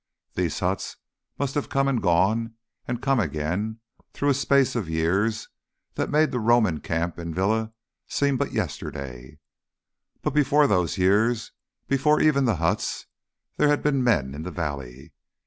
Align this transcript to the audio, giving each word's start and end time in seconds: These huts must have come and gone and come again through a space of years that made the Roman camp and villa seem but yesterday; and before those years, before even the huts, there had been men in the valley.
These 0.33 0.57
huts 0.61 0.97
must 1.37 1.53
have 1.53 1.69
come 1.69 1.87
and 1.87 2.01
gone 2.01 2.55
and 2.87 3.03
come 3.03 3.19
again 3.19 3.81
through 4.13 4.29
a 4.29 4.33
space 4.33 4.75
of 4.75 4.89
years 4.89 5.47
that 5.93 6.09
made 6.09 6.31
the 6.31 6.39
Roman 6.39 6.79
camp 6.79 7.19
and 7.19 7.35
villa 7.35 7.71
seem 8.07 8.35
but 8.35 8.51
yesterday; 8.51 9.37
and 10.23 10.33
before 10.33 10.65
those 10.65 10.97
years, 10.97 11.51
before 11.87 12.19
even 12.19 12.45
the 12.45 12.55
huts, 12.55 13.05
there 13.57 13.67
had 13.67 13.83
been 13.83 14.03
men 14.03 14.33
in 14.33 14.41
the 14.41 14.49
valley. 14.49 15.13